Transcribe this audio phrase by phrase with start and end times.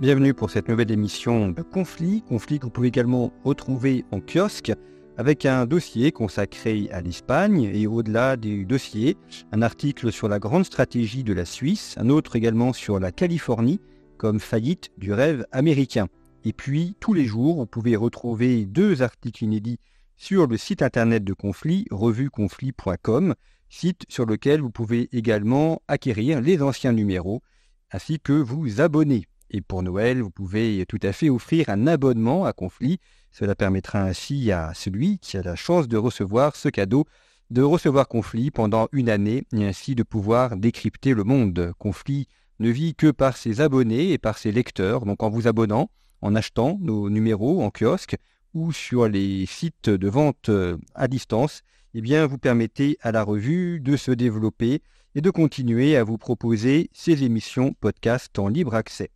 [0.00, 2.22] Bienvenue pour cette nouvelle émission de Conflit.
[2.22, 4.72] Conflit que vous pouvez également retrouver en kiosque
[5.16, 9.16] avec un dossier consacré à l'Espagne et au-delà du dossier,
[9.50, 13.80] un article sur la grande stratégie de la Suisse, un autre également sur la Californie
[14.18, 16.06] comme faillite du rêve américain.
[16.44, 19.80] Et puis, tous les jours, vous pouvez retrouver deux articles inédits
[20.16, 23.34] sur le site internet de Conflit, revueconflit.com,
[23.68, 27.42] site sur lequel vous pouvez également acquérir les anciens numéros
[27.90, 29.24] ainsi que vous abonner.
[29.50, 32.98] Et pour Noël, vous pouvez tout à fait offrir un abonnement à Conflit.
[33.30, 37.06] Cela permettra ainsi à celui qui a la chance de recevoir ce cadeau
[37.50, 41.72] de recevoir Conflit pendant une année et ainsi de pouvoir décrypter le monde.
[41.78, 42.26] Conflit
[42.58, 45.06] ne vit que par ses abonnés et par ses lecteurs.
[45.06, 48.16] Donc en vous abonnant, en achetant nos numéros en kiosque
[48.54, 51.62] ou sur les sites de vente euh, à distance,
[51.94, 54.82] eh bien vous permettez à la revue de se développer
[55.14, 59.10] et de continuer à vous proposer ces émissions podcast en libre accès.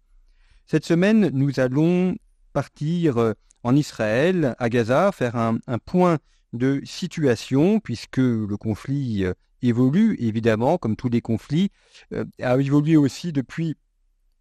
[0.72, 2.16] Cette semaine, nous allons
[2.54, 6.16] partir euh, en Israël, à Gaza, faire un, point
[6.54, 11.68] de situation, puisque le conflit euh, évolue, évidemment, comme tous les conflits,
[12.14, 13.76] euh, a évolué aussi depuis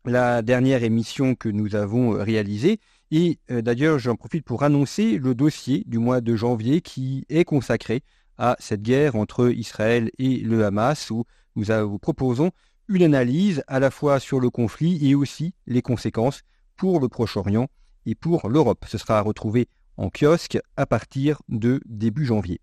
[0.06, 2.80] la dernière émission que nous avons réalisée.
[3.12, 8.04] Et d'ailleurs, j'en profite pour annoncer le dossier du mois de janvier qui est consacré
[8.38, 11.26] à cette guerre entre Israël et le Hamas, où
[11.58, 12.52] nous vous proposons
[12.92, 16.42] une analyse à la fois sur le conflit et aussi les conséquences
[16.75, 17.70] pour le Proche-Orient
[18.06, 18.86] et pour l'Europe.
[18.88, 22.59] Ce sera à retrouver en kiosque à partir de début janvier.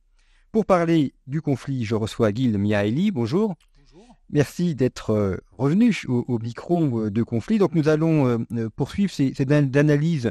[0.52, 3.10] Pour parler du conflit, je reçois Gil Miaeli.
[3.10, 3.54] Bonjour.
[3.78, 4.16] Bonjour.
[4.30, 7.58] Merci d'être euh, revenu au, micro euh, de conflit.
[7.58, 10.30] Donc nous allons euh, poursuivre cette analyse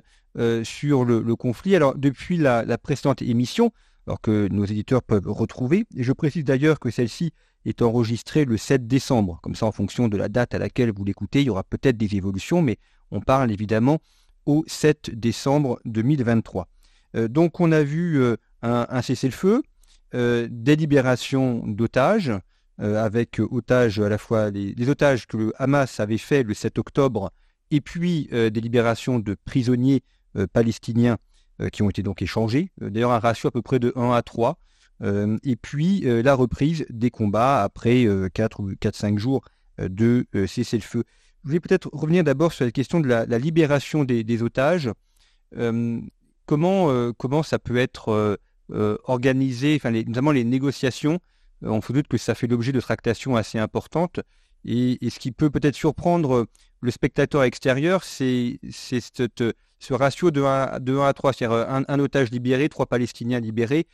[0.64, 1.76] sur le, conflit.
[1.76, 3.72] Alors depuis la, la précédente émission,
[4.06, 7.34] alors que nos éditeurs peuvent retrouver, et je précise d'ailleurs que celle-ci
[7.68, 9.40] est enregistré le 7 décembre.
[9.44, 11.98] Comme ça, en fonction de la date à laquelle vous l'écoutez, il y aura peut-être
[11.98, 12.78] des évolutions, mais
[13.12, 14.00] on parle évidemment
[14.46, 16.68] au 7 décembre 2023.
[17.16, 19.64] Euh, donc on a vu euh, un, cessez-le-feu,
[20.16, 22.32] euh, des libérations d'otages,
[22.80, 27.32] avec otages à la fois les, otages que le Hamas avait fait le 7 octobre,
[27.72, 30.04] et puis des libérations de prisonniers
[30.54, 31.18] palestiniens
[31.72, 32.70] qui ont été donc échangés.
[32.80, 34.60] D'ailleurs un ratio à peu près de 1 à 3.
[35.04, 39.44] Euh, et puis euh, la reprise des combats après 4 euh, ou 4-5 jours
[39.78, 41.04] de cessez-le-feu.
[41.44, 44.90] Je voulais peut-être revenir d'abord sur la question de la, libération des, otages.
[46.48, 48.40] comment, comment ça peut être
[49.04, 51.20] organisé, enfin, notamment les négociations?
[51.62, 54.20] On se doute que ça fait l'objet de tractations assez importantes.
[54.66, 56.48] Et, ce qui peut peut-être surprendre
[56.82, 62.32] le spectateur extérieur, c'est ce ratio de 1, de 1 à 3, c'est-à-dire un, otage
[62.32, 63.86] libéré, trois Palestiniens libérés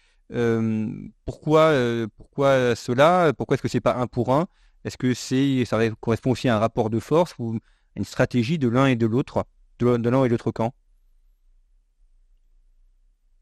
[1.26, 1.74] pourquoi,
[2.18, 3.34] pourquoi cela?
[3.34, 4.48] Pourquoi est-ce que c'est pas un pour un?
[4.84, 7.60] Est-ce que c'est, ça correspond aussi à un rapport de force ou
[7.96, 9.46] une stratégie de l'un et de l'autre,
[9.80, 10.74] de l'un et de l'autre camp?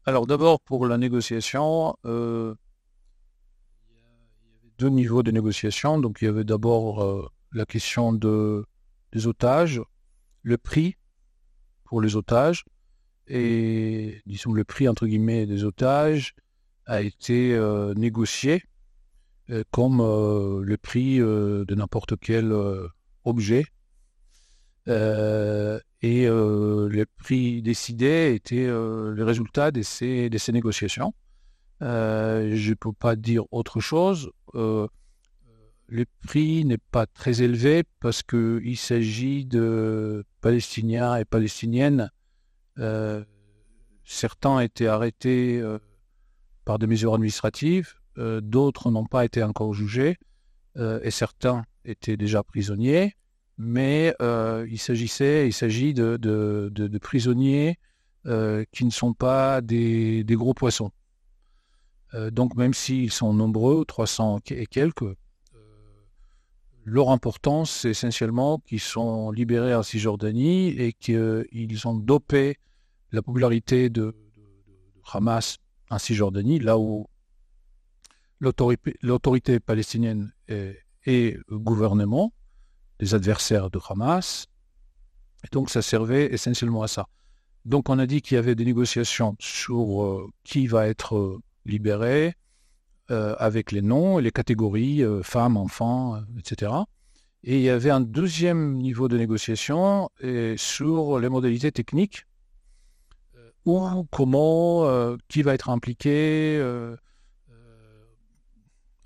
[0.04, 2.54] Alors d'abord pour la négociation, il
[3.94, 4.00] y
[4.58, 5.98] avait deux niveaux de négociation.
[5.98, 8.64] Donc il y avait d'abord la question de,
[9.12, 9.80] des otages,
[10.42, 10.96] le prix
[11.84, 12.64] pour les otages
[13.28, 16.34] et disons le prix entre guillemets des otages
[16.86, 18.62] a été euh, négocié
[19.50, 22.52] euh, comme euh, le prix de n'importe quel
[23.24, 23.64] objet.
[24.86, 31.14] et le prix décidé était le résultat de ces, de ces négociations.
[31.80, 34.30] je ne peux pas dire autre chose.
[34.54, 34.88] le
[36.26, 42.10] prix n'est pas très élevé parce qu'il s'agit de Palestiniens et Palestiniennes.
[44.04, 45.62] certains étaient arrêtés
[46.64, 50.18] par des mesures administratives, euh, d'autres n'ont pas été encore jugés,
[50.76, 53.16] euh, et certains étaient déjà prisonniers,
[53.58, 57.78] mais euh, il s'agissait, il s'agit de, prisonniers
[58.24, 60.92] qui ne sont pas des, des gros poissons.
[62.30, 65.16] donc même s'ils sont nombreux, 300 et quelques,
[66.84, 72.58] leur importance, c'est essentiellement qu'ils sont libérés en Cisjordanie et qu'ils ont dopé
[73.12, 74.14] la popularité de
[75.12, 75.58] Hamas
[75.98, 77.06] Cisjordanie, là où,
[78.40, 82.32] l'autorité palestinienne et, le gouvernement,
[82.98, 84.46] des adversaires de Hamas.
[85.44, 87.06] Et donc ça servait essentiellement à ça.
[87.64, 91.40] Donc on a dit qu'il y avait des négociations sur euh, qui va être euh,
[91.64, 92.34] libéré,
[93.10, 96.72] euh, avec les noms et les catégories, femmes, enfants, etc.
[97.44, 100.08] Et il y avait un deuxième niveau de négociation
[100.56, 102.24] sur les modalités techniques,
[103.64, 106.60] où, comment, qui va être impliqué,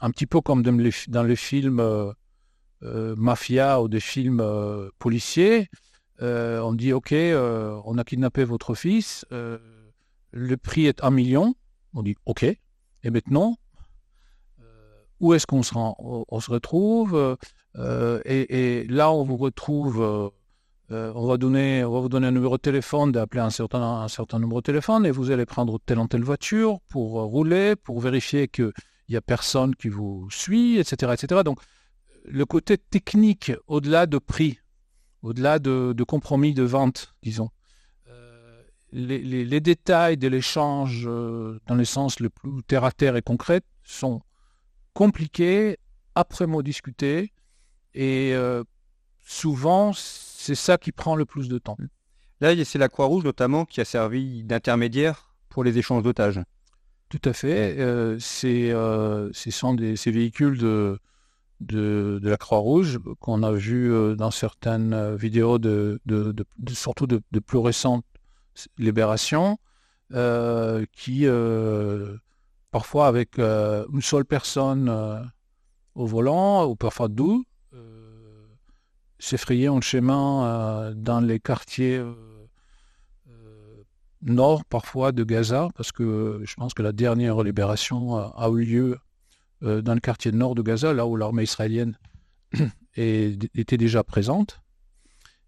[0.01, 2.15] un petit peu comme dans les, films
[2.83, 4.43] mafia ou des films
[4.99, 5.69] policiers.
[6.23, 9.59] Euh, on dit OK, euh, on a kidnappé votre fils, euh,
[10.33, 11.55] le prix est un million.
[11.95, 12.43] On dit OK.
[12.45, 13.57] Et maintenant,
[15.21, 17.37] où est-ce qu'on se, on, se retrouve
[18.25, 20.33] et, là, on vous retrouve.
[20.91, 24.09] On, va donner, on va vous donner un numéro de téléphone, d'appeler un certain, un
[24.09, 28.49] certain de téléphone et vous allez prendre telle ou telle voiture pour rouler, pour vérifier
[28.49, 28.73] qu'il
[29.09, 31.43] n'y a personne qui vous suit, etc., etc.
[31.45, 31.61] Donc,
[32.25, 34.59] le côté technique, au-delà de prix,
[35.23, 37.51] au-delà de, compromis de vente, disons.
[38.09, 38.63] Euh,
[38.93, 44.23] les, détails de l'échange, euh, dans le sens le plus terre-à-terre et concret, sont
[44.93, 45.79] compliqués,
[46.15, 47.33] après-mot discutés,
[47.95, 48.63] et euh,
[49.25, 49.93] souvent,
[50.47, 51.77] c'est ça qui prend le plus de temps.
[52.41, 56.41] Là, c'est la Croix-Rouge notamment qui a servi d'intermédiaire pour les échanges d'otages.
[57.09, 57.77] Tout à fait.
[58.19, 60.99] c'est, ce sont des, ces véhicules de,
[61.61, 66.01] de, la Croix-Rouge qu'on a vu euh, dans certaines euh, vidéos, de,
[66.69, 68.05] surtout de, plus récentes
[68.79, 69.59] libérations,
[70.13, 71.27] euh, qui
[72.71, 74.89] parfois avec une seule personne
[75.95, 77.39] au volant, ou parfois deux,
[79.19, 82.03] s'effrayer un chemin dans les quartiers
[84.23, 88.99] nord parfois de Gaza, parce que je pense que la dernière libération a eu lieu
[89.63, 91.99] euh, dans le quartier nord de Gaza, là où l'armée israélienne
[92.97, 94.61] était déjà présente.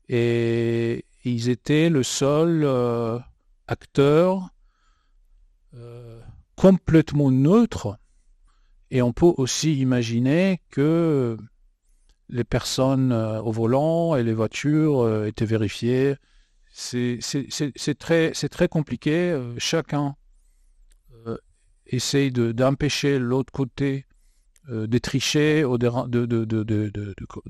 [0.09, 3.19] Et ils étaient le seul euh,
[3.67, 4.49] acteur
[5.75, 6.21] euh,
[6.57, 7.99] complètement neutre.
[8.91, 11.37] Et on peut aussi imaginer que
[12.29, 16.17] les personnes au volant et les voitures étaient vérifiées.
[16.71, 17.19] C'est
[17.99, 19.41] très, compliqué.
[19.59, 20.15] Chacun
[21.87, 24.07] essaye d'empêcher l'autre côté
[24.71, 25.89] euh, de tricher ou de,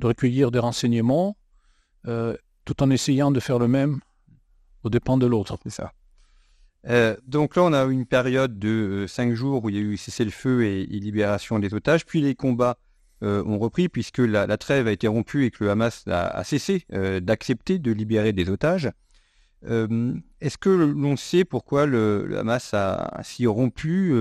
[0.00, 1.36] recueillir des renseignements,
[2.06, 3.98] euh, tout en essayant de faire le même
[4.84, 5.58] au dépens de l'autre.
[5.64, 5.92] C'est ça.
[6.86, 9.82] Euh, donc là, on a eu une période de cinq jours où il y a
[9.82, 12.78] eu cessez-le-feu et, libération des otages, puis les combats
[13.22, 16.84] ont repris puisque la, trêve a été rompue et que le Hamas a, cessé
[17.22, 18.90] d'accepter de libérer des otages.
[19.62, 24.14] Est-ce que l'on sait pourquoi le, Hamas a ainsi rompu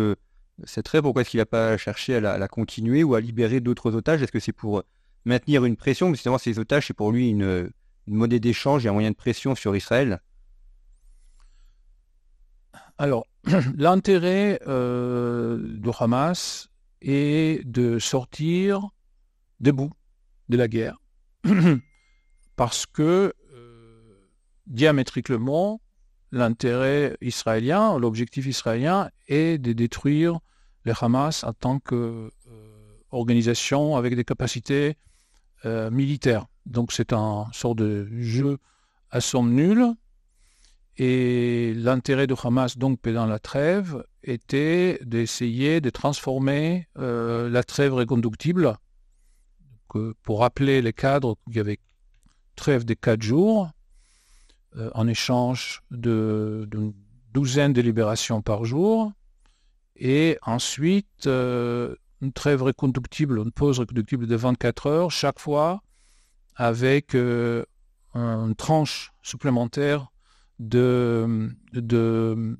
[0.63, 1.03] cette trêve?
[1.03, 4.21] Pourquoi est-ce qu'il n'a pas cherché à la, continuer ou à libérer d'autres otages?
[4.21, 4.83] Est-ce que c'est pour
[5.25, 6.09] maintenir une pression?
[6.13, 7.69] Justement, ces otages, c'est pour lui une,
[8.07, 10.21] monnaie d'échange et un moyen de pression sur Israël.
[12.97, 13.27] Alors,
[13.77, 16.69] l'intérêt euh, de Hamas
[17.01, 18.89] est de sortir
[19.59, 19.91] debout
[20.49, 20.97] de la guerre.
[22.55, 23.33] Parce que
[24.67, 25.81] diamétriquement,
[26.31, 30.39] l'intérêt israélien, l'objectif israélien est de détruire
[30.83, 34.97] le Hamas en tant qu'organisation avec des capacités
[35.65, 36.45] euh, militaires.
[36.65, 38.57] Donc c'est un sort de jeu
[39.09, 39.93] à somme nulle.
[40.97, 47.93] Et l'intérêt de Hamas, donc, pendant la trêve, était d'essayer de transformer euh, la trêve
[47.93, 48.75] reconductible.
[50.23, 51.79] pour rappeler les cadres, il y avait
[52.55, 53.69] trêve de quatre jours,
[54.75, 56.93] euh, en échange d'une
[57.33, 59.11] douzaine de libérations par jour.
[59.95, 65.81] Et ensuite, euh, une trêve reconductible, une pause reconductible de 24 heures chaque fois
[66.55, 67.63] avec euh,
[68.13, 70.11] une tranche supplémentaire
[70.59, 72.57] de, de,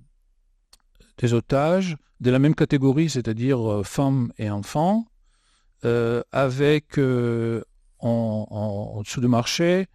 [1.18, 5.06] des otages de la même catégorie, c'est-à-dire femmes et enfants,
[5.84, 9.88] avec en, en, dessous du marché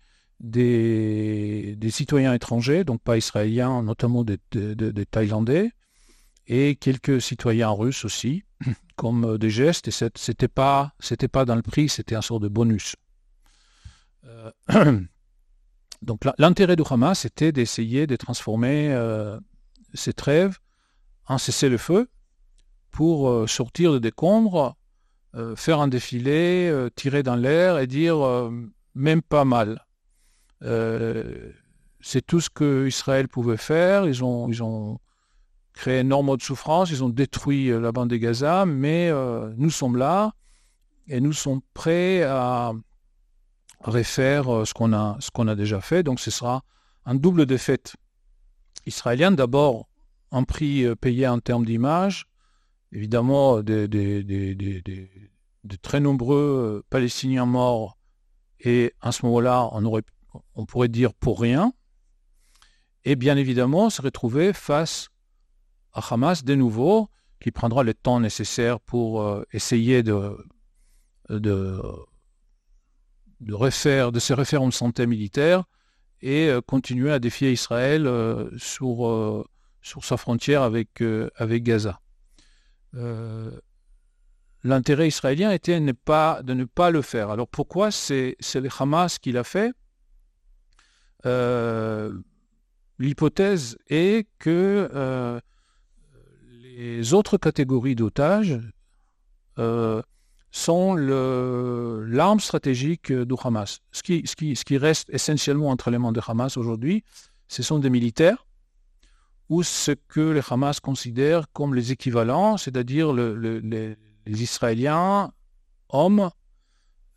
[0.42, 4.38] des, citoyens étrangers, donc pas israéliens, notamment des,
[5.10, 5.70] Thaïlandais,
[6.46, 8.42] et quelques citoyens russes aussi,
[8.96, 10.92] comme euh, des gestes, et c'était pas,
[11.30, 12.96] pas dans le prix, c'était un sort de bonus.
[14.24, 14.50] Euh,
[16.02, 19.38] donc l'intérêt du Hamas, c'était d'essayer de transformer euh,
[19.94, 20.58] ces trêves
[21.26, 22.08] en cessez-le-feu
[22.90, 24.76] pour sortir de décombres,
[25.56, 28.18] faire un défilé, tirer dans l'air et dire
[28.94, 29.86] même pas mal.
[30.62, 31.52] Euh,
[32.00, 34.06] c'est tout ce que Israël pouvait faire.
[34.06, 34.98] Ils ont, ils ont
[35.72, 39.10] créé énormément de souffrance, ils ont détruit la bande de Gaza, mais
[39.56, 40.32] nous sommes là
[41.08, 42.72] et nous sommes prêts à
[43.84, 46.02] refaire ce qu'on a, ce qu'on a déjà fait.
[46.02, 46.64] Donc ce sera
[47.04, 47.96] un double défaite
[48.86, 49.36] israélienne.
[49.36, 49.88] D'abord,
[50.30, 52.26] un prix payé en termes d'image,
[52.92, 53.86] évidemment de
[55.82, 57.98] très nombreux Palestiniens morts
[58.60, 60.00] et à ce moment-là, on,
[60.54, 61.72] on pourrait dire pour rien.
[63.04, 65.08] Et bien évidemment, se retrouver face
[65.92, 67.10] à Hamas de nouveau,
[67.40, 70.36] qui prendra le temps nécessaire pour euh, essayer de,
[73.42, 75.64] de, refaire, de se santé militaire
[76.20, 79.46] et euh, continuer à défier Israël euh, sur,
[79.82, 81.02] sur sa frontière avec,
[81.36, 82.00] avec Gaza
[84.64, 87.30] l'intérêt israélien était de ne, pas, de ne pas le faire.
[87.30, 89.72] Alors pourquoi c'est le Hamas qui l'a fait?
[91.26, 92.12] Euh,
[92.98, 95.40] L'hypothèse est que euh,
[96.62, 98.60] les autres catégories d'otages
[99.58, 100.02] euh,
[100.52, 103.80] sont l'arme stratégique du Hamas.
[103.90, 107.02] Ce qui, reste essentiellement entre les mains de Hamas aujourd'hui,
[107.48, 108.46] ce sont des militaires
[109.48, 115.32] ou ce que le Hamas considère comme les équivalents, c'est-à-dire les Israéliens,
[115.88, 116.30] hommes,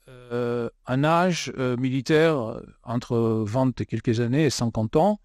[0.07, 5.19] euh, un âge euh, militaire euh, entre 20 et quelques années et 50 ans,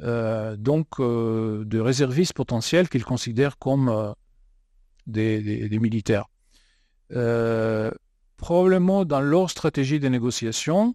[0.00, 4.14] donc de réservistes potentiels qu'ils considèrent comme
[5.08, 6.26] des, militaires.
[8.36, 10.94] Probablement dans leur stratégie de négociation,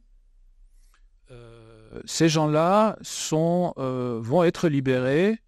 [2.06, 5.40] ces gens-là vont être libérés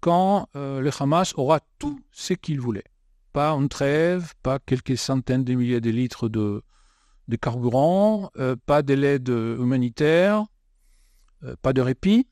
[0.00, 2.84] quand le Hamas aura tout ce qu'il voulait.
[3.32, 6.62] Pas une trêve, pas quelques centaines de milliers de litres de,
[7.28, 10.46] de carburant, euh, pas de l'aide humanitaire,
[11.44, 12.26] euh, pas de répit,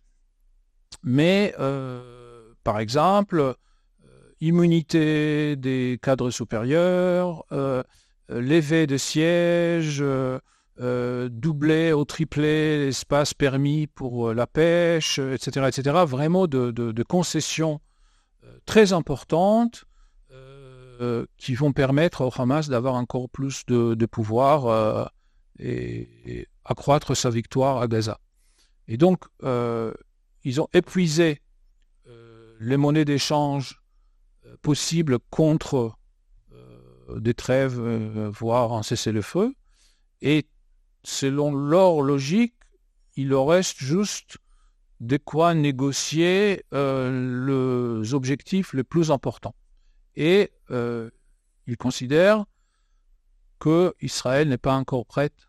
[1.02, 3.54] mais euh, par exemple,
[4.40, 7.44] immunité des cadres supérieurs,
[8.28, 10.04] levée de sièges,
[10.78, 15.96] doubler ou tripler l'espace permis pour la pêche, etc., etc.
[16.06, 17.80] Vraiment de, concessions
[18.66, 19.86] très importantes
[21.00, 25.04] euh, qui vont permettre au Hamas d'avoir encore plus de, pouvoir euh,
[25.58, 28.18] et, accroître sa victoire à Gaza.
[28.88, 29.92] Et donc, euh,
[30.44, 31.42] ils ont épuisé
[32.60, 33.82] les monnaies d'échange
[34.62, 35.96] possibles contre
[37.16, 37.78] des trêves,
[38.30, 39.54] voire un cessez-le-feu.
[40.22, 40.46] Et
[41.04, 42.54] selon leur logique,
[43.16, 44.38] il leur reste juste
[45.00, 49.54] de quoi négocier les objectifs les plus importants
[50.16, 51.10] et euh,
[51.66, 52.44] il considère
[53.58, 55.48] que Israël n'est pas encore prête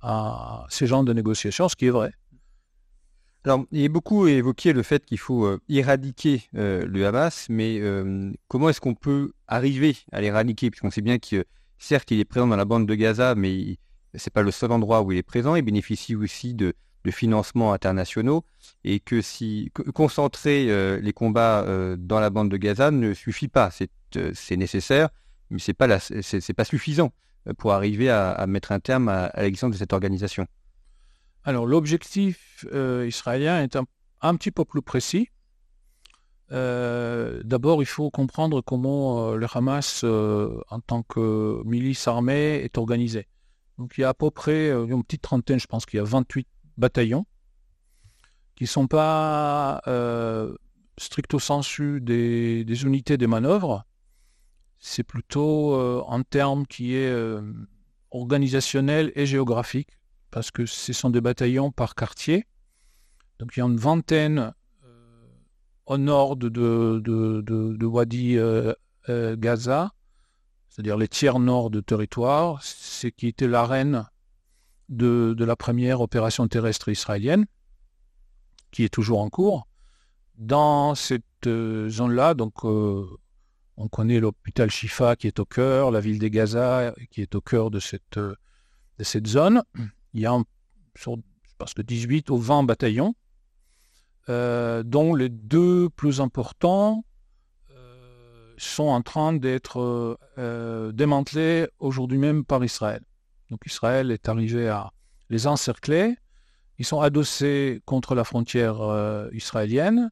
[0.00, 2.12] à ces genres de négociations, ce qui est vrai.
[3.44, 7.80] Alors, il est beaucoup évoqué le fait qu'il faut euh, éradiquer euh, le Hamas, mais
[8.48, 10.70] comment est-ce qu'on peut arriver à l'éradiquer?
[10.70, 11.44] Puisqu'on sait bien que,
[11.78, 13.78] certes, il est présent dans la bande de Gaza, mais
[14.14, 15.54] ce n'est pas le seul endroit où il est présent.
[15.54, 16.74] Il bénéficie aussi de,
[17.10, 18.44] financements internationaux
[18.84, 23.48] et que si concentrer euh, les combats euh, dans la bande de Gaza ne suffit
[23.48, 23.72] pas.
[23.72, 25.08] C'est euh, nécessaire,
[25.50, 27.12] mais c'est pas c'est pas suffisant
[27.58, 30.46] pour arriver à, mettre un terme à, l'existence de cette organisation.
[31.44, 35.28] Alors l'objectif israélien est un, petit peu plus précis.
[36.50, 43.26] D'abord, il faut comprendre comment le Hamas, en tant que milice armée, est organisé.
[43.78, 46.04] Donc il y a à peu près une petite trentaine, je pense qu'il y a
[46.04, 46.46] 28
[46.76, 47.26] bataillons
[48.56, 50.54] qui ne sont pas euh,
[50.98, 53.84] stricto sensu des, unités de manœuvre.
[54.78, 57.42] C'est plutôt euh, en termes qui est euh,
[58.10, 59.98] organisationnel et géographique,
[60.32, 62.46] parce que ce sont des bataillons par quartier.
[63.38, 64.52] Donc il y a une vingtaine
[65.86, 68.38] au nord de, de, Wadi
[69.08, 69.92] Gaza,
[70.68, 74.06] c'est-à-dire les tiers nord de territoire, ce qui était l'arène
[74.88, 77.46] de, la première opération terrestre israélienne,
[78.70, 79.68] qui est toujours en cours.
[80.38, 83.06] Dans cette euh, zone-là, donc euh,
[83.76, 87.40] on connaît l'hôpital Shifa qui est au cœur, la ville de Gaza qui est au
[87.40, 88.34] cœur de cette, euh,
[88.98, 89.62] de cette zone.
[90.14, 90.36] Il y a
[90.96, 91.16] sur,
[91.76, 93.14] que 18 ou 20 bataillons,
[94.28, 97.04] dont les deux plus importants
[98.58, 100.18] sont en train d'être
[100.92, 103.02] démantelés aujourd'hui même par Israël.
[103.52, 104.92] Donc Israël est arrivé à
[105.28, 106.16] les encercler.
[106.78, 110.10] Ils sont adossés contre la frontière euh, israélienne.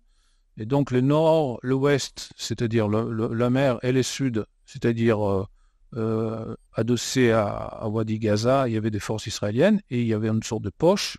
[0.59, 5.47] Et donc le nord, l'ouest, c'est-à-dire la mer, et le sud, c'est-à-dire
[5.97, 10.15] euh, euh, adossés à, Wadi Gaza, il y avait des forces israéliennes et il y
[10.15, 11.19] avait une sorte de poche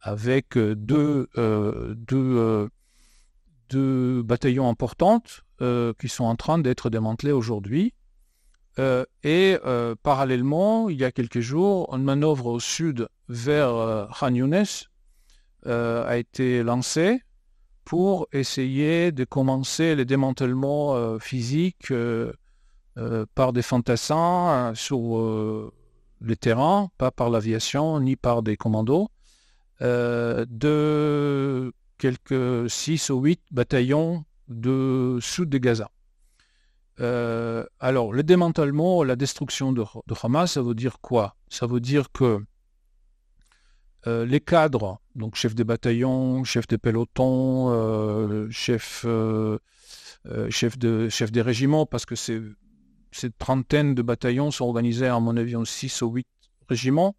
[0.00, 2.68] avec deux, deux,
[3.70, 7.94] de bataillons importantes qui sont en train d'être démantelés aujourd'hui.
[8.78, 9.56] et
[10.02, 14.64] parallèlement, il y a quelques jours, une manœuvre au sud vers Khan Younes
[15.64, 17.20] a été lancée
[17.84, 21.90] pour essayer de commencer le démantèlement physique
[23.34, 24.98] par des fantassins sur
[26.20, 29.08] le terrain, pas par l'aviation ni par des commandos,
[29.80, 35.90] de quelques 6 ou 8 bataillons de sud de Gaza.
[37.00, 39.84] Euh, alors, le démantèlement, la destruction de,
[40.22, 41.36] Hamas, ça veut dire quoi?
[41.48, 42.40] Ça veut dire que
[44.06, 49.04] euh, les cadres, donc chefs des bataillons, chefs des pelotons, euh, chefs,
[50.50, 52.40] chef de, chef des régiments, parce que ces,
[53.12, 56.26] cette trentaine de bataillons sont organisés, à mon avis, en 6 ou 8
[56.68, 57.14] régiments,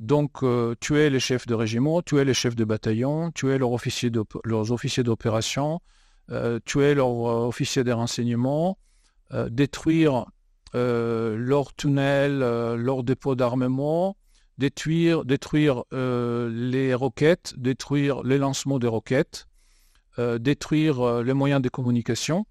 [0.00, 4.10] donc, euh, tuer les chefs de régiment, tuer les chefs de bataillon, tuer leurs officiers
[5.02, 5.80] d'opération,
[6.30, 8.78] euh, tuer leurs euh, officiers des renseignements,
[9.50, 10.26] détruire
[10.72, 14.16] leurs tunnels, leurs dépôts d'armement,
[14.56, 19.48] détruire, détruire les roquettes, détruire les lancements des roquettes,
[20.16, 22.46] détruire les moyens de communication,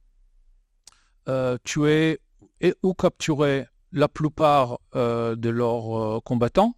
[1.63, 2.20] tuer
[2.62, 6.75] et ou capturer la plupart de leurs combattants.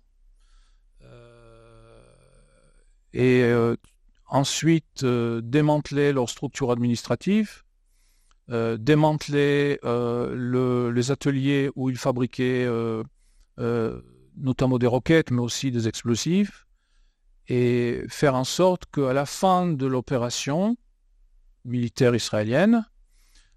[3.17, 3.75] Et euh,
[4.27, 7.63] ensuite euh, démanteler leur structure administrative,
[8.51, 12.67] euh, démanteler les ateliers où ils fabriquaient
[14.37, 16.67] notamment des roquettes, mais aussi des explosifs,
[17.47, 20.77] et faire en sorte qu'à la fin de l'opération
[21.65, 22.85] militaire israélienne,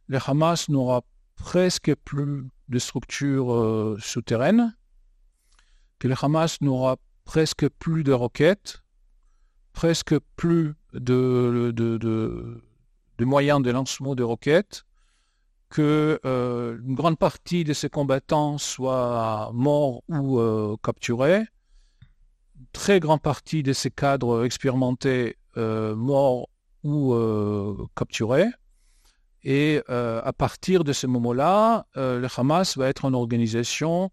[0.07, 1.03] le Hamas n'aura
[1.41, 4.77] presque plus de structures souterraines,
[5.99, 8.83] que le Hamas n'aura presque plus de roquettes,
[9.73, 11.73] presque plus de,
[13.21, 14.85] moyens de lancement de roquettes,
[15.69, 21.45] que euh, une grande partie de ces combattants soient morts ou euh, capturés,
[22.59, 26.49] une très grande partie de ces cadres expérimentés euh, morts
[26.83, 27.15] ou
[27.95, 28.49] capturés.
[29.43, 34.11] Et à partir de ce moment-là, le Hamas va être une organisation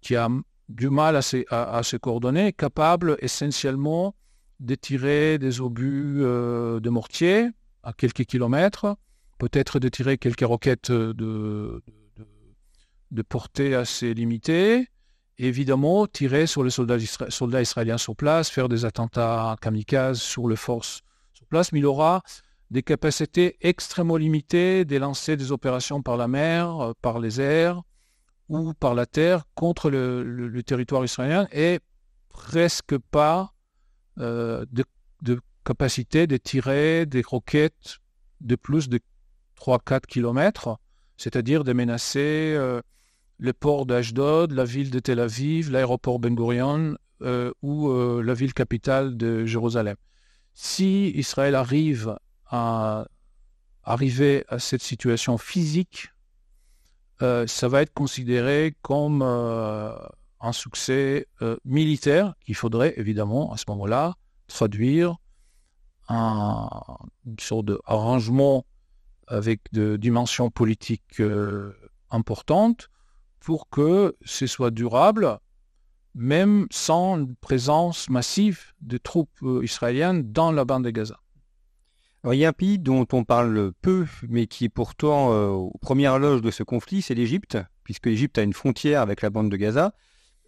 [0.00, 0.28] qui a
[0.72, 4.14] du mal à se, coordonner, capable essentiellement
[4.60, 7.50] de tirer des obus euh, de mortier
[7.82, 8.96] à quelques kilomètres,
[9.38, 11.82] peut-être de tirer quelques roquettes de,
[13.28, 14.88] portée assez limitée,
[15.38, 16.98] évidemment tirer sur les soldats,
[17.28, 21.02] soldats, israéliens sur place, faire des attentats kamikazes sur les forces
[21.34, 22.22] sur place, mais il aura
[22.72, 27.82] des capacités extrêmement limitées de lancer des opérations par la mer, euh, par les airs
[28.48, 31.80] ou par la terre contre le, territoire israélien et
[32.30, 33.52] presque pas
[34.18, 34.84] euh, de,
[35.64, 37.98] capacité de tirer des roquettes
[38.40, 38.98] de plus de
[39.60, 40.78] 3-4 km,
[41.18, 42.80] c'est-à-dire de menacer euh,
[43.38, 46.96] le port d'Ashdod, la ville de Tel Aviv, l'aéroport Ben Gurion
[47.62, 49.94] ou la ville capitale de Jérusalem.
[50.54, 52.16] Si Israël arrive
[52.52, 56.08] arriver à cette situation physique,
[57.20, 59.22] ça va être considéré comme
[60.42, 64.14] un succès euh, militaire qu'il faudrait évidemment à ce moment-là
[64.48, 65.16] traduire
[66.08, 68.66] en une sorte d'arrangement
[69.28, 71.72] avec de dimensions politiques euh,
[72.10, 72.90] importantes
[73.38, 75.38] pour que ce soit durable,
[76.14, 81.21] même sans une présence massive de troupes euh, israéliennes dans la bande de Gaza.
[82.30, 86.18] Il y a un pays dont on parle peu, mais qui est pourtant aux premières
[86.18, 89.56] loges de ce conflit, c'est l'Égypte, puisque l'Égypte a une frontière avec la bande de
[89.56, 89.92] Gaza.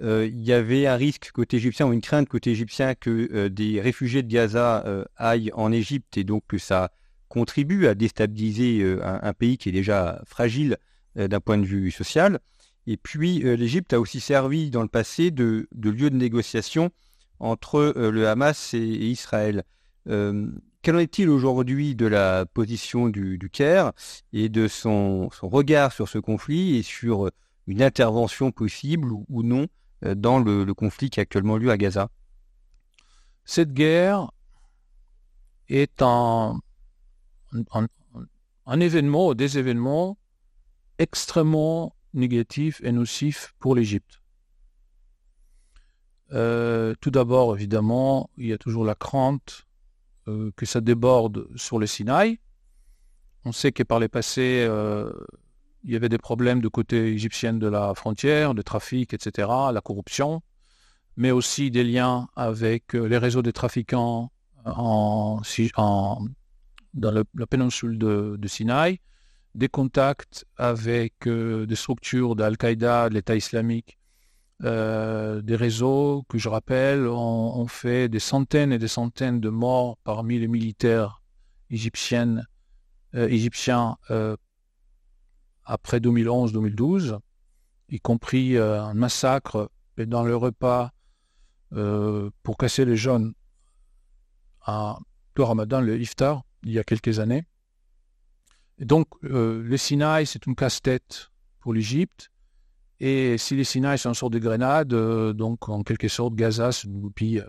[0.03, 3.49] Euh, il y avait un risque côté égyptien ou une crainte côté égyptien que euh,
[3.49, 6.91] des réfugiés de Gaza euh, aillent en Égypte et donc que ça
[7.29, 10.77] contribue à déstabiliser un, pays qui est déjà fragile
[11.17, 12.39] d'un point de vue social.
[12.87, 16.93] Et puis l'Égypte a aussi servi dans le passé de, lieu de négociation
[17.41, 19.65] entre le Hamas et, Israël.
[20.91, 23.93] En est-il aujourd'hui de la position du, Caire
[24.33, 27.31] et de son, regard sur ce conflit et sur
[27.67, 29.67] une intervention possible ou non
[30.05, 32.11] euh, dans le, conflit qui a actuellement lieu à Gaza?
[33.45, 34.31] Cette guerre
[35.69, 36.59] est un,
[38.67, 40.19] un, événement, des événements
[40.99, 44.21] extrêmement négatifs et nocifs pour l'Égypte.
[46.33, 49.67] Euh, tout d'abord, évidemment, il y a toujours la crainte
[50.29, 52.39] euh, que ça déborde sur le Sinaï.
[53.45, 54.67] On sait que par les passés,
[55.85, 59.81] il y avait des problèmes de côté égyptien de la frontière, de trafic, etc., la
[59.83, 60.43] corruption,
[61.17, 64.33] mais aussi des liens avec euh, les réseaux des trafiquants
[64.65, 65.43] en,
[66.95, 69.01] dans la péninsule de, Sinaï,
[69.55, 73.99] des contacts avec des structures d'Al-Qaïda, de l'État islamique,
[74.61, 80.39] des réseaux que je rappelle ont, fait des centaines et des centaines de morts parmi
[80.39, 81.23] les militaires
[81.71, 82.47] égyptiennes,
[83.13, 83.97] égyptiens
[85.65, 87.19] après 2011-2012,
[87.91, 90.93] y compris un massacre dans le repas
[91.71, 93.35] pour casser les jeunes
[94.63, 94.99] à
[95.37, 97.45] le Ramadan, le Iftar, il y a quelques années.
[98.79, 102.31] Et donc, euh, le Sinaï, c'est une casse-tête pour l'Égypte.
[103.01, 106.73] Et si les Sinaï sont une sorte de grenade, euh, donc en quelque sorte, Gaza
[106.73, 107.49] se goupille euh,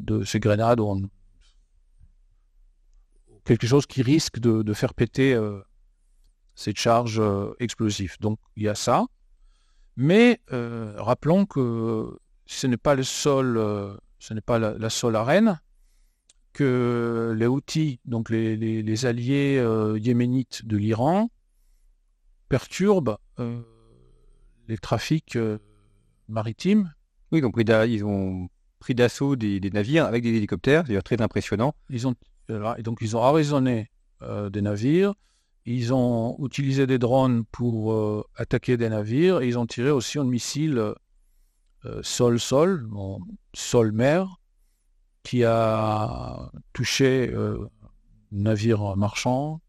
[0.00, 0.80] de ces grenades,
[3.44, 5.38] quelque chose qui risque de, faire péter
[6.54, 7.20] cette charge
[7.58, 8.16] explosive.
[8.20, 9.04] Donc, il y a ça.
[9.96, 15.60] Mais rappelons que ce n'est pas le ce n'est pas la seule arène
[16.52, 21.30] que les outils, donc les, alliés euh, yéménites de l'Iran,
[22.50, 23.62] perturbent euh,
[24.68, 25.58] les trafics euh,
[26.28, 26.92] maritimes.
[27.32, 31.74] Oui, donc ils ont pris d'assaut des, navires avec des hélicoptères, c'est très impressionnant.
[31.88, 32.14] Ils ont,
[32.80, 33.88] donc ils ont arraisonné
[34.50, 35.14] des navires,
[35.64, 40.24] ils ont utilisé des drones pour attaquer des navires, et ils ont tiré aussi un
[40.24, 40.94] missile
[42.02, 42.88] sol-sol,
[43.54, 44.40] sol-mer,
[45.22, 47.68] qui a touché euh,
[48.32, 49.60] navires marchands.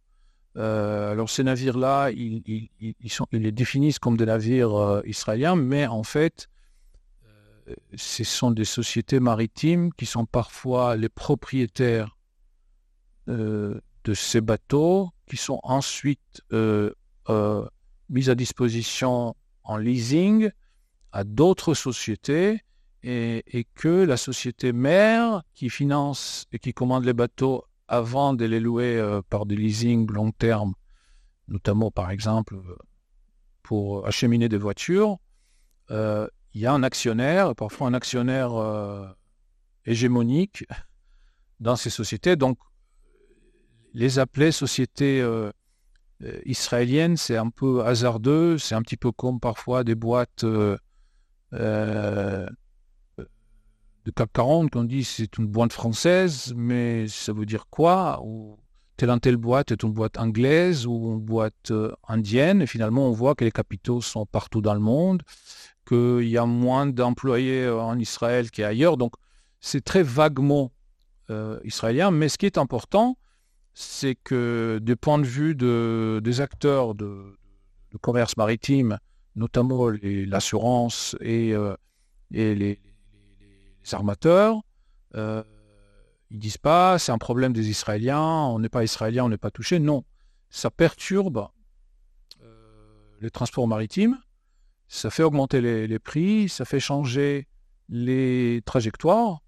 [0.58, 2.70] Euh, alors ces navires-là, ils,
[3.32, 6.50] les définissent comme des navires euh, israéliens, mais en fait,
[7.96, 12.18] ce sont des sociétés maritimes qui sont parfois les propriétaires
[13.28, 16.42] de ces bateaux, qui sont ensuite
[18.10, 20.50] mis à disposition en leasing
[21.12, 22.62] à d'autres sociétés
[23.04, 28.62] et, que la société mère qui finance et qui commande les bateaux avant de les
[28.62, 30.73] louer euh, par des leasing long terme,
[31.49, 32.77] notamment par exemple euh,
[33.63, 35.17] pour acheminer des voitures,
[35.91, 38.51] euh, il y a un actionnaire, parfois un actionnaire
[39.86, 40.65] hégémonique
[41.62, 42.36] dans ces sociétés.
[42.36, 42.58] Donc,
[43.93, 45.25] les appeler sociétés
[46.45, 50.43] israéliennes, c'est un peu hasardeux, c'est un petit peu comme parfois des boîtes
[54.06, 58.22] de CAC 40 qu'on dit c'est une boîte française, mais ça veut dire quoi?
[58.24, 58.58] Ou
[58.98, 62.62] telle telle boîte est une boîte anglaise ou une boîte euh, indienne.
[62.62, 65.24] Et finalement, on voit que les capitaux sont partout dans le monde,
[65.88, 68.98] qu'il y a moins d'employés euh, en Israël qu'ailleurs.
[68.98, 69.14] Donc,
[69.60, 70.72] c'est très vaguement
[71.32, 72.12] euh, israélien.
[72.12, 73.18] Mais ce qui est important,
[73.74, 77.38] c'est que du point de vue de, des acteurs de,
[78.02, 79.00] commerce maritime,
[79.36, 81.54] notamment l'assurance et,
[82.32, 82.80] et les
[83.86, 84.62] les armateurs.
[85.15, 85.44] Euh,
[86.32, 89.52] ils disent pas c'est un problème des Israéliens, on n'est pas Israélien, on n'est pas
[89.52, 89.80] touché.
[89.80, 90.06] Non,
[90.50, 91.48] ça perturbe
[92.41, 92.48] euh,
[93.20, 94.17] le transport maritime,
[94.88, 97.48] ça fait augmenter les, prix, ça fait changer
[97.89, 99.41] les trajectoires.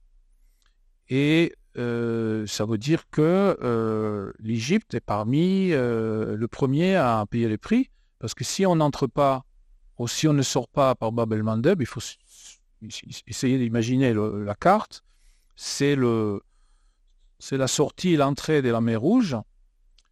[1.09, 7.57] Et euh, ça veut dire que euh, l'Égypte est parmi le premier à payer les
[7.57, 9.43] prix, parce que si on n'entre pas,
[9.99, 12.01] ou si on ne sort pas par Bab el-Mandeb, il faut
[13.27, 15.03] essayez d'imaginer la carte,
[15.55, 16.41] c'est le
[17.39, 19.35] c'est la sortie et l'entrée de la mer Rouge.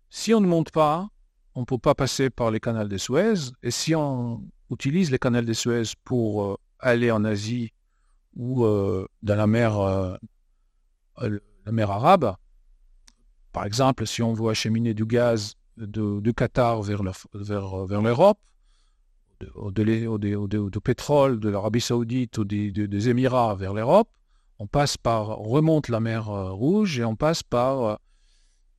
[0.10, 1.08] Si on ne monte pas,
[1.56, 3.52] on ne peut pas passer par les canaux de Suez.
[3.64, 7.72] Et si on utilise les canaux de Suez pour euh, aller en Asie
[8.36, 10.18] ou euh, dans la mer, euh,
[11.18, 12.36] la mer Arabe,
[13.52, 18.40] par exemple, si on veut acheminer du gaz de, du Qatar vers l'Europe,
[19.42, 24.10] de, pétrole de l'Arabie Saoudite ou des, Émirats vers l'Europe,
[24.60, 27.96] on passe par, remonte la mer euh, Rouge et on passe par, euh,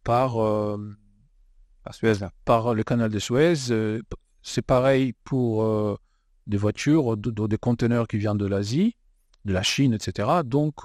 [0.05, 0.79] par, euh,
[2.45, 3.55] par, le canal de Suez.
[4.43, 5.99] c'est pareil pour
[6.47, 8.97] des voitures, des conteneurs qui viennent de l'Asie,
[9.45, 10.29] de la Chine, etc.
[10.45, 10.83] Donc,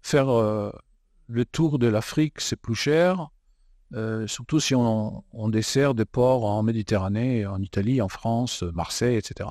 [0.00, 0.72] faire
[1.26, 3.28] le tour de l'Afrique, c'est plus cher.
[3.94, 9.50] Euh, surtout si on, dessert des ports en Méditerranée, en Italie, en France, Marseille, etc.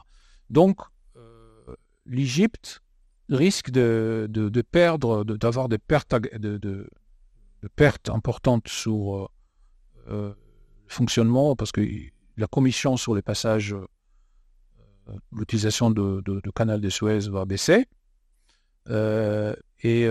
[0.50, 0.80] Donc,
[1.16, 1.76] euh,
[2.06, 2.82] l'Égypte
[3.30, 4.28] risque de,
[4.70, 6.14] perdre, d'avoir des pertes,
[8.10, 9.30] importantes sur
[10.10, 10.36] euh, le
[10.90, 11.82] fonctionnement, parce que
[12.36, 13.74] la commission sur les passages,
[15.32, 17.86] l'utilisation de, canal de Suez va baisser.
[18.90, 20.08] et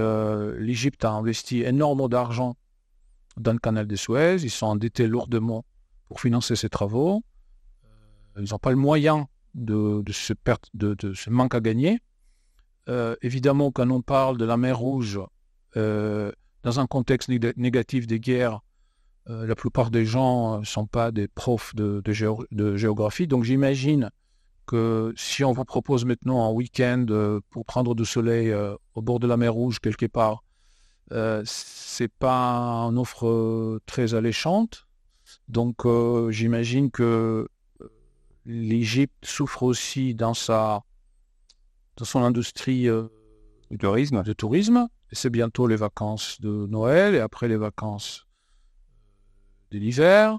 [0.58, 2.56] l'Égypte a investi énormément d'argent
[3.36, 4.36] dans le canal de Suez.
[4.42, 5.64] Ils sont endettés lourdement
[6.08, 7.22] pour financer ces travaux.
[8.36, 10.96] Euh, ils n'ont pas le moyen de, ce, perte, de,
[11.28, 12.00] manque à gagner.
[12.88, 15.20] Euh, évidemment, quand on parle de la mer Rouge,
[15.76, 18.60] euh, dans un contexte négatif des guerres,
[19.26, 23.28] la plupart des gens ne sont pas des profs de géographie.
[23.28, 24.10] Donc j'imagine
[24.66, 27.06] que si on vous propose maintenant un week-end
[27.50, 28.52] pour prendre du soleil
[28.94, 30.42] au bord de la mer Rouge quelque part,
[31.12, 34.86] euh, c'est pas une offre très alléchante.
[35.48, 35.86] Donc
[36.30, 37.48] j'imagine que
[38.46, 40.82] l'Égypte souffre aussi dans sa
[41.96, 42.88] dans son industrie
[43.78, 44.22] tourisme.
[44.22, 44.88] De tourisme.
[45.12, 48.26] C'est bientôt les vacances de Noël et après les vacances
[49.70, 50.38] de l'hiver.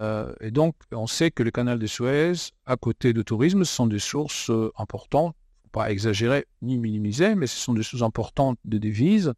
[0.00, 2.32] Euh, et donc, on sait que le canal de Suez,
[2.66, 7.46] à côté du tourisme, sont des sources euh, importantes, faut pas exagérer ni minimiser, mais
[7.46, 9.32] ce sont des sources importantes de devises.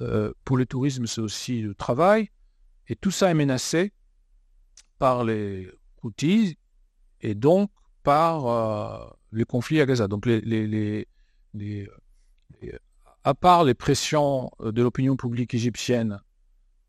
[0.00, 2.30] Euh, pour le tourisme, c'est aussi le travail.
[2.88, 3.92] Et tout ça est menacé
[4.98, 5.70] par les
[6.02, 6.58] Houthis
[7.20, 7.70] et donc
[8.02, 10.06] par le conflit à Gaza.
[10.08, 10.28] Donc,
[13.24, 16.20] à part les pressions de l'opinion publique égyptienne,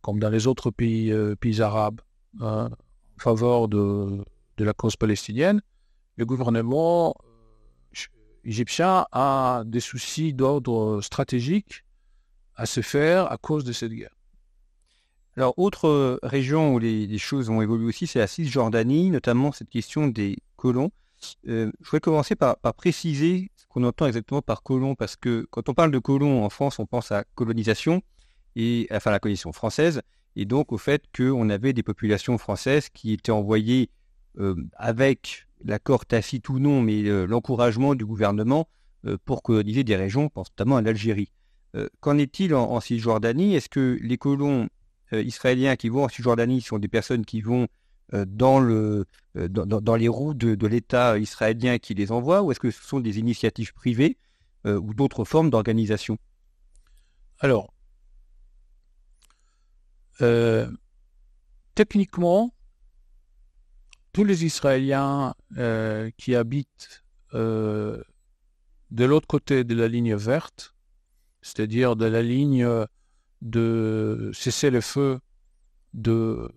[0.01, 2.01] comme dans les autres pays, pays arabes,
[2.41, 2.69] hein,
[3.17, 4.23] en faveur de,
[4.57, 5.61] la cause palestinienne,
[6.17, 8.03] le gouvernement euh,
[8.43, 11.84] égyptien a des soucis d'ordre stratégique
[12.55, 14.15] à se faire à cause de cette guerre.
[15.37, 20.07] Alors, autre région où les, choses ont évolué aussi, c'est la Cisjordanie, notamment cette question
[20.07, 20.91] des colons.
[21.47, 25.67] Euh, je voudrais commencer par, préciser ce qu'on entend exactement par colon, parce que quand
[25.67, 28.01] on parle de colon en France, on pense à colonisation,
[28.55, 30.01] et enfin la colonisation française,
[30.37, 33.89] et donc au fait qu'on avait des populations françaises qui étaient envoyées
[34.39, 38.67] euh, avec l'accord tacite ou non, mais euh, l'encouragement du gouvernement
[39.05, 41.31] euh, pour coloniser des régions, pense notamment à l'Algérie.
[41.99, 43.55] Qu'en est-il en, Cisjordanie?
[43.55, 44.69] Est-ce que les colons
[45.11, 47.67] israéliens qui vont en Cisjordanie sont des personnes qui vont
[48.13, 52.81] dans, le, dans, les roues de, l'État israélien qui les envoie, ou est-ce que ce
[52.81, 54.17] sont des initiatives privées
[54.65, 56.17] ou d'autres formes d'organisation?
[57.39, 57.73] Alors,
[60.21, 60.69] euh,
[61.73, 62.53] techniquement,
[64.13, 68.01] tous les Israéliens euh, qui habitent euh,
[68.91, 70.74] de l'autre côté de la ligne verte,
[71.45, 72.67] c'est-à-dire de la ligne
[73.43, 75.19] de cesser le feu
[75.93, 76.51] de,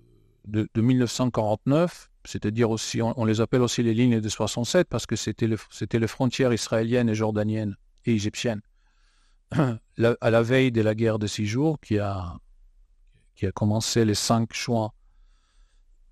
[0.47, 5.47] de, 1949, c'est-à-dire aussi, on, les appelle aussi les lignes de 67 parce que c'était
[5.47, 8.63] les frontières israéliennes et jordaniennes et égyptiennes.
[9.53, 12.39] à la veille de la guerre de six jours qui a
[13.35, 14.91] qui a commencé le 5 juin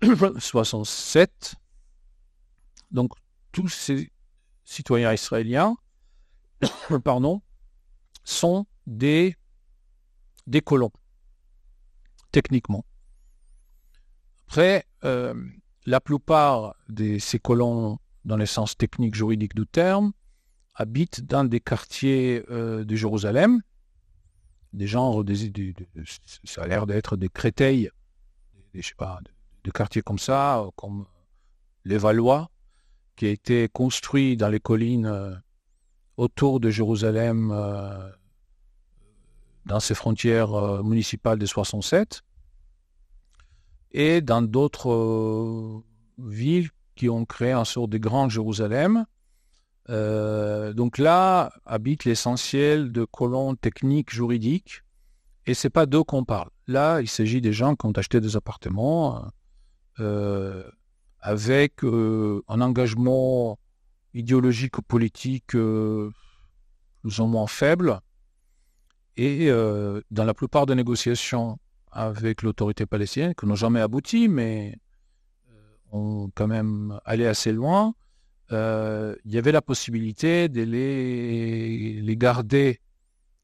[0.37, 1.55] 67.
[2.91, 3.11] Donc,
[3.51, 4.11] tous ces
[4.65, 5.75] citoyens israéliens
[7.03, 7.41] pardon,
[8.27, 9.35] sont des,
[10.65, 10.91] colons,
[12.31, 12.83] techniquement.
[14.47, 15.33] Après, euh,
[15.85, 20.11] la plupart de ces colons, dans le sens technique juridique du terme,
[20.75, 23.61] habitent dans des quartiers euh, de Jérusalem,
[24.73, 25.73] des gens, des,
[26.43, 27.89] ça a l'air d'être des créteils,
[28.73, 31.05] des, je sais quartiers comme ça, comme
[31.85, 32.49] les Valois,
[33.15, 35.33] qui a été construit dans les collines euh,
[36.17, 38.09] autour de Jérusalem, euh,
[39.65, 42.23] dans ses frontières euh, municipales de 67,
[43.91, 45.83] et dans d'autres
[46.17, 49.05] villes qui ont créé un sort de grand Jérusalem,
[49.89, 54.83] euh, donc là habite l'essentiel de colons techniques juridiques,
[55.45, 56.49] et c'est pas d'eux qu'on parle.
[56.67, 59.29] Là, il s'agit des gens qui ont acheté des appartements
[60.01, 60.63] euh,
[61.21, 63.57] avec euh, un engagement
[64.17, 67.99] idéologique ou politique plus ou moins faible,
[69.15, 69.49] et
[70.11, 71.59] dans la plupart des négociations
[71.91, 74.77] avec l'autorité palestinienne, qui n'ont jamais abouti, mais
[75.91, 77.93] ont quand même allé assez loin,
[78.51, 82.79] euh, il y avait la possibilité de les, les garder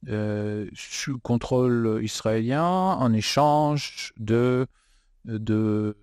[0.07, 4.67] euh, sous contrôle israélien en échange de,
[5.25, 5.97] de,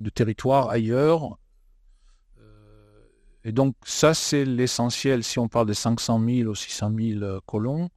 [0.00, 1.38] de territoires ailleurs.
[3.46, 5.24] Euh, et donc ça, c'est l'essentiel.
[5.24, 7.88] Si on parle de 500 000 ou 600 000 colons,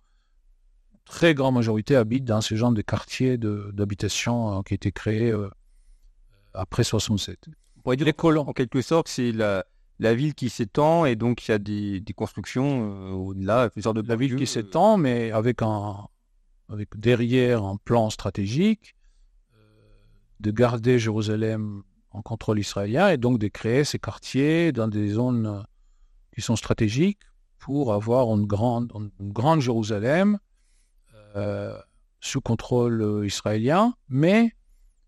[1.05, 5.33] très grande majorité habitent dans ce genre de quartiers d'habitation qui a été créés
[6.53, 7.47] après 67.
[7.87, 9.65] les colons, en quelque sorte, c'est la
[9.99, 14.01] la ville qui s'étend et donc il y a des, constructions euh, au-delà, plusieurs de
[14.01, 16.07] La ville qui s'étend, mais avec un
[16.69, 18.95] avec derrière un plan stratégique
[19.53, 19.57] euh,
[20.39, 25.45] de garder Jérusalem en contrôle israélien et donc de créer ces quartiers dans des zones
[25.45, 25.61] euh,
[26.33, 27.19] qui sont stratégiques
[27.59, 28.91] pour avoir une grande,
[29.61, 30.39] Jérusalem
[32.21, 34.53] sous contrôle israélien, mais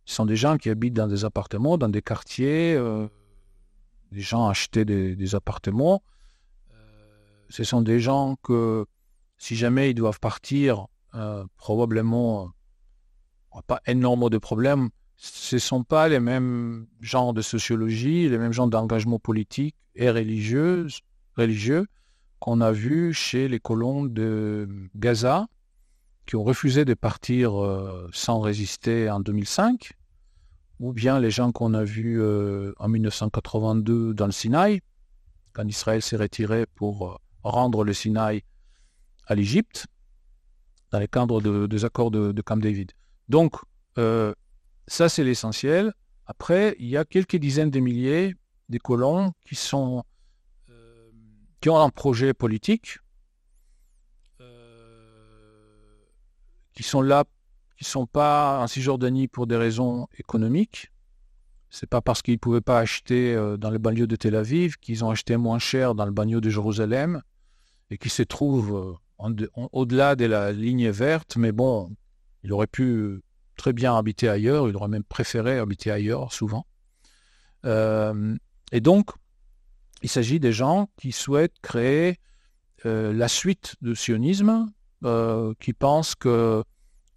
[0.06, 2.78] ce sont des gens qui habitent dans des appartements, dans des quartiers
[4.12, 6.04] des gens achetaient des, appartements.
[6.74, 8.86] Euh, ce sont des gens que,
[9.38, 10.88] si jamais ils doivent partir
[11.58, 12.52] probablement
[13.68, 14.90] pas énormément de problèmes.
[15.24, 20.10] Ce ne sont pas les mêmes genres de sociologie, les mêmes genres d'engagement politique et
[20.10, 20.88] religieux,
[21.38, 21.86] religieux
[22.40, 25.46] qu'on a vu chez les colons de Gaza,
[26.26, 27.52] qui ont refusé de partir
[28.12, 29.92] sans résister en 2005,
[30.80, 32.20] ou bien les gens qu'on a vus
[32.80, 34.82] en 1982 dans le Sinaï,
[35.54, 38.42] quand Israël s'est retiré pour rendre le Sinaï
[39.28, 39.86] à l'Égypte,
[40.90, 42.94] dans les cadres des accords de, Camp David.
[43.30, 43.54] Donc,
[44.00, 44.34] euh,
[44.88, 45.94] ça c'est l'essentiel.
[46.26, 48.36] Après, il y a quelques dizaines de milliers
[48.70, 50.04] de colons qui sont
[50.70, 51.12] euh,
[51.60, 53.00] qui ont un projet politique,
[54.40, 56.06] euh,
[56.74, 57.26] qui sont là,
[57.78, 60.92] qui ne sont pas en Cisjordanie pour des raisons économiques,
[61.70, 64.78] c'est pas parce qu'ils ne pouvaient pas acheter euh, dans le banlieue de Tel Aviv
[64.78, 67.22] qu'ils ont acheté moins cher dans le banlieue de Jérusalem
[67.90, 68.98] et qui se trouvent
[69.72, 71.38] au-delà de la ligne verte.
[71.38, 71.96] Mais bon,
[72.44, 73.22] il aurait pu
[73.58, 76.66] très bien habiter ailleurs, il aurait même préféré habiter ailleurs souvent.
[77.66, 78.36] Euh,
[78.72, 79.12] et donc,
[80.02, 82.18] il s'agit des gens qui souhaitent créer
[82.84, 84.72] la suite du sionisme,
[85.60, 86.64] qui pensent que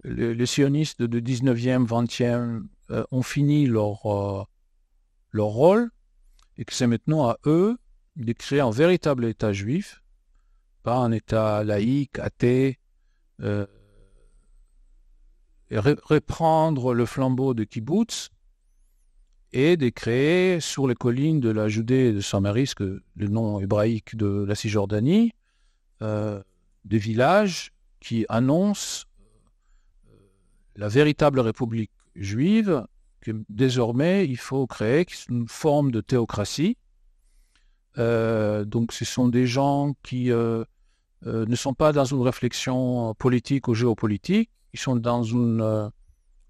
[0.05, 4.45] les, sionistes du 19e, 20e euh, ont fini leur, euh,
[5.31, 5.91] leur rôle
[6.59, 7.79] et que c'est maintenant à eux
[8.17, 10.03] de créer un véritable État juif,
[10.83, 12.79] pas un État laïque, athée,
[13.41, 13.67] euh,
[15.79, 18.31] reprendre le flambeau de kibbutz
[19.53, 23.61] et de créer sur les collines de la Judée et de Samaris, que le nom
[23.61, 25.33] hébraïque de la Cisjordanie,
[26.01, 29.05] des villages qui annoncent
[30.77, 32.85] la véritable république juive
[33.21, 36.77] que désormais il faut créer une forme de théocratie.
[37.97, 40.65] Euh, donc ce sont des gens qui euh,
[41.27, 45.91] euh, ne sont pas dans une réflexion politique ou géopolitique, ils sont dans, une,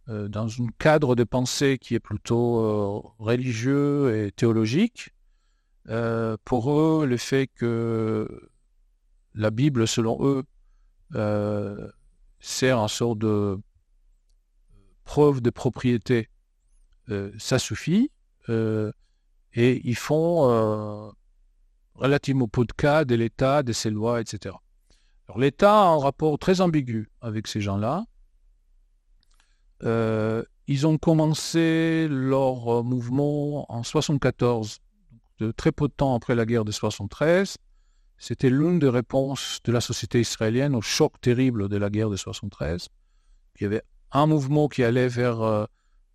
[0.08, 5.10] dans un cadre de pensée qui est plutôt religieux et théologique.
[6.44, 8.50] pour eux, le fait que
[9.34, 10.42] la Bible, selon eux,
[12.40, 13.58] sert en sorte de
[15.04, 16.28] preuve de propriété,
[17.10, 18.10] euh, ça suffit.
[18.48, 18.92] Euh,
[19.52, 21.10] et ils font euh,
[21.94, 24.54] relativement peu de cas de l'État, de ses lois, etc.
[25.36, 28.04] L'État a un rapport très ambigu avec ces gens-là.
[29.84, 34.80] Ils ont commencé leur mouvement en 74,
[35.38, 37.58] de très peu de temps après la guerre de 73.
[38.18, 42.16] C'était l'une des réponses de la société israélienne au choc terrible de la guerre de
[42.16, 42.88] 73.
[43.56, 45.66] Il y avait un mouvement qui allait vers euh,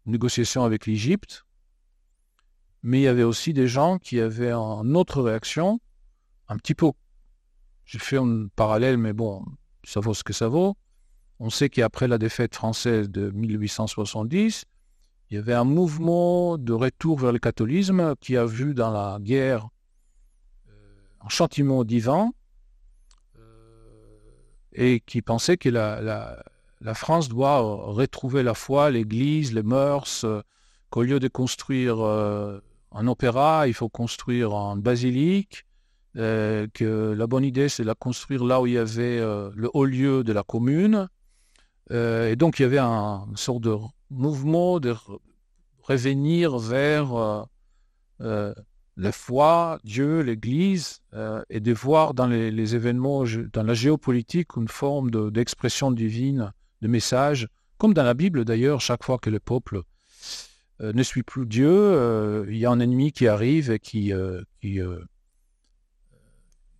[0.05, 1.45] négociation avec l'Égypte,
[2.81, 5.79] mais il y avait aussi des gens qui avaient une autre réaction,
[6.47, 6.91] un petit peu.
[7.85, 9.43] J'ai fait un parallèle, mais bon,
[9.83, 10.77] ça vaut ce que ça vaut.
[11.41, 14.65] On sait qu'après la défaite française de 1870,
[15.31, 19.19] il y avait un mouvement de retour vers le catholicisme qui a vu dans la
[19.21, 19.69] guerre
[20.69, 20.73] euh,
[21.23, 22.31] un châtiment divin
[23.37, 23.41] euh,
[24.73, 26.43] et qui pensait que la,
[26.93, 30.25] France doit euh, retrouver la foi, l'Église, les mœurs,
[30.89, 35.65] qu'au lieu de construire un opéra, il faut construire un basilique,
[36.15, 39.85] que la bonne idée, c'est de la construire là où il y avait le haut
[39.85, 41.07] lieu de la commune.
[41.91, 43.75] Et donc, il y avait un, une sorte de
[44.09, 44.95] mouvement de
[45.81, 47.47] revenir vers
[48.19, 51.01] la foi, Dieu, l'Église,
[51.49, 53.23] et de voir dans les, événements,
[53.53, 57.47] dans la géopolitique, une forme d'expression divine de messages,
[57.79, 59.81] comme dans la Bible d'ailleurs, chaque fois que le peuple
[60.81, 64.13] euh, ne suit plus Dieu, euh, il y a un ennemi qui arrive et qui,
[64.13, 64.41] euh,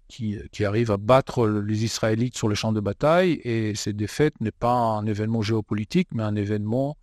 [0.09, 4.39] qui, qui, arrive à battre les Israélites sur le champ de bataille, et cette défaite
[4.41, 6.97] n'est pas un événement géopolitique, mais un événement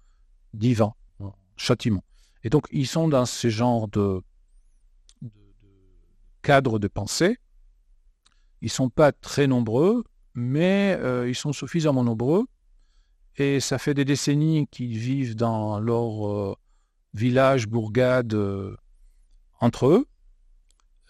[0.52, 2.04] divin, un châtiment.
[2.44, 4.20] Et donc, ils sont dans ce genre de,
[5.22, 5.30] de,
[6.42, 7.38] cadre de pensée.
[8.60, 12.46] Ils ne sont pas très nombreux, mais ils sont suffisamment nombreux
[13.38, 16.56] et ça fait des décennies qu'ils vivent dans leur euh,
[17.12, 18.76] village, bourgade, euh,
[19.60, 20.06] entre eux.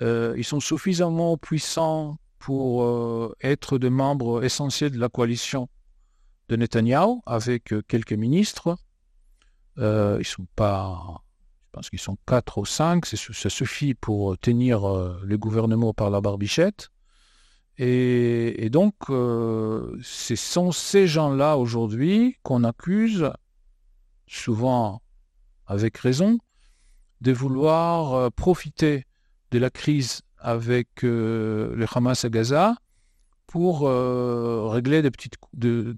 [0.03, 5.69] Euh, ils sont suffisamment puissants pour être des membres essentiels de la coalition
[6.49, 8.77] de Netanyahou, avec quelques ministres.
[9.79, 11.25] ils sont pas,
[11.65, 14.87] je pense qu'ils sont quatre ou cinq, ça suffit pour tenir
[15.23, 16.91] le gouvernement par la barbichette.
[17.79, 23.31] Et, donc, euh, ce sont ces gens-là aujourd'hui qu'on accuse,
[24.27, 25.03] souvent
[25.67, 26.39] avec raison,
[27.21, 29.06] de vouloir euh, profiter
[29.51, 32.77] de la crise avec euh, le Hamas à Gaza
[33.47, 34.67] pour de,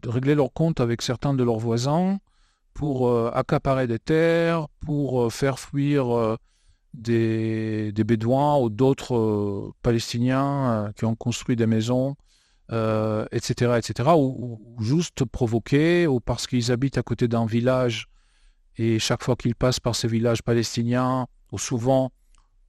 [0.06, 2.18] régler leurs comptes avec certains de leurs voisins,
[2.74, 6.36] pour accaparer des terres, pour faire fuir
[6.94, 12.14] des, Bédouins ou d'autres Palestiniens qui ont construit des maisons,
[12.70, 18.08] etc., etc., ou, juste provoquer, ou parce qu'ils habitent à côté d'un village
[18.78, 22.12] et chaque fois qu'ils passent par ces villages palestiniens, ou souvent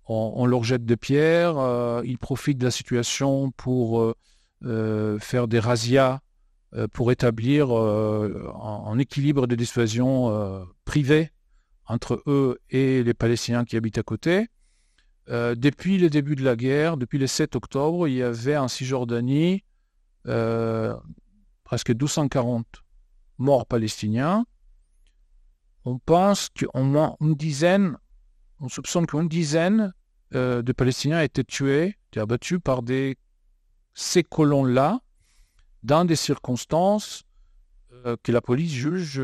[0.09, 4.15] on, leur jette des pierres, ils profitent de la situation pour
[4.61, 6.19] faire des razzias
[6.93, 11.31] pour établir un, équilibre de dissuasion privée
[11.85, 14.47] entre eux et les Palestiniens qui habitent à côté.
[15.29, 18.67] Euh, depuis le début de la guerre, depuis le 7 octobre, il y avait en
[18.67, 19.63] Cisjordanie
[20.27, 20.95] euh,
[21.63, 22.65] presque 240
[23.37, 24.45] morts palestiniens.
[25.85, 27.97] On pense qu'au moins une dizaine,
[28.59, 29.93] on soupçonne qu'une dizaine
[30.35, 33.17] euh, de Palestiniens tués, été abattus par des,
[33.93, 34.99] ces colons-là,
[35.83, 37.23] dans des circonstances
[38.23, 39.21] que la police juge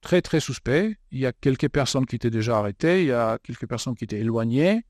[0.00, 0.96] très très suspect.
[1.10, 4.04] Il y a quelques personnes qui étaient déjà arrêtées, il y a quelques personnes qui
[4.04, 4.84] étaient éloignées,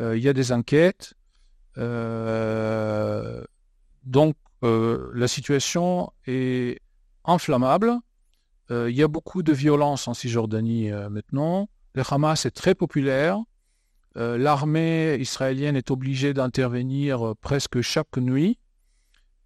[0.00, 1.14] euh, il y a des enquêtes.
[1.76, 3.42] Euh,
[4.04, 6.80] donc euh, la situation est
[7.24, 7.94] inflammable.
[8.70, 11.68] il y a beaucoup de violence en Cisjordanie maintenant.
[11.94, 13.38] Le Hamas est très populaire.
[14.18, 18.58] L'armée israélienne est obligée d'intervenir presque chaque nuit.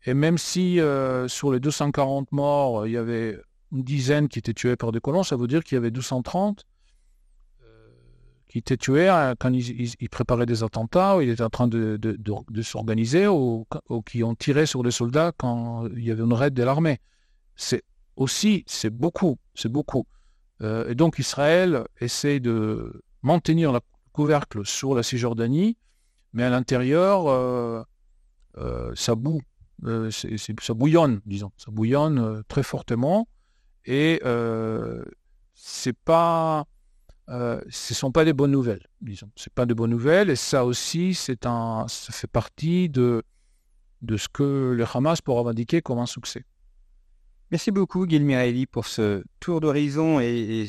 [0.07, 0.81] Et même si
[1.29, 3.39] sur les 240 morts, il y avait
[3.73, 6.65] une dizaine qui étaient tués par des colons, ça veut dire qu'il y avait 230
[7.63, 7.89] euh,
[8.47, 11.99] qui étaient tués hein, quand ils, préparaient des attentats, ou ils étaient en train de,
[12.63, 13.67] s'organiser, ou,
[14.07, 17.01] qui ont tiré sur des soldats quand il y avait une raid de l'armée.
[17.57, 17.83] C'est
[18.17, 20.07] aussi, c'est beaucoup, c'est beaucoup.
[20.61, 23.81] Euh, et donc Israël essaie de maintenir le
[24.13, 25.77] couvercle sur la Cisjordanie,
[26.33, 29.41] mais à l'intérieur, euh, ça boue,
[29.83, 33.29] ça bouillonne, disons, ça bouillonne très fortement.
[33.85, 35.05] Et euh,
[35.55, 36.67] c'est pas,
[37.29, 39.31] euh, ce sont pas des bonnes nouvelles, disons.
[39.37, 40.31] C'est pas de bonnes nouvelles.
[40.31, 43.23] Et ça aussi, c'est un, ça fait partie de,
[44.03, 46.45] de ce que le Hamas pourra indiquer comme un succès.
[47.51, 50.69] Merci beaucoup, Gilles pour ce tour d'horizon et,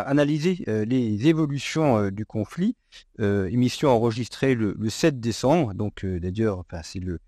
[0.00, 2.76] analyser euh, les évolutions euh, du conflit.
[3.18, 7.18] émission enregistrée le, 7 décembre, donc d'ailleurs, c'est le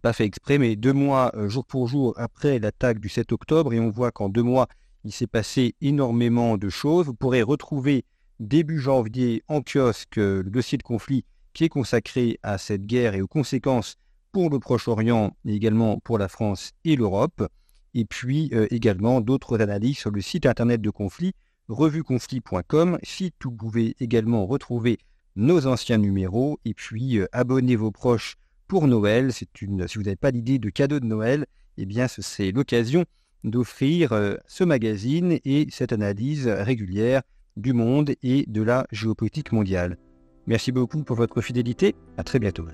[0.00, 3.72] pas fait exprès, mais deux mois, euh, jour pour jour, après l'attaque du 7 octobre,
[3.72, 4.68] et on voit qu'en deux mois,
[5.04, 7.06] il s'est passé énormément de choses.
[7.06, 8.04] Vous pourrez retrouver
[8.38, 13.14] début janvier en kiosque euh, le dossier de conflit qui est consacré à cette guerre
[13.14, 13.96] et aux conséquences
[14.32, 17.46] pour le Proche-Orient, et également pour la France et l'Europe.
[17.94, 21.34] Et puis euh, également d'autres analyses sur le site internet de conflit,
[21.70, 24.98] revueconflit.com, site où vous pouvez également retrouver
[25.36, 26.58] nos anciens numéros.
[26.64, 28.36] Et puis abonnez vos proches
[28.68, 29.32] pour Noël.
[29.32, 31.46] Si vous n'avez pas l'idée de cadeau de Noël,
[31.76, 33.04] eh bien, c'est l'occasion
[33.44, 37.22] d'offrir euh, ce magazine et cette analyse régulière
[37.56, 39.96] du monde et de la géopolitique mondiale.
[40.46, 41.94] Merci beaucoup pour votre fidélité.
[42.16, 42.66] À très bientôt.